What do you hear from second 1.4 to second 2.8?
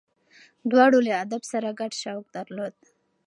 سره ګډ شوق درلود.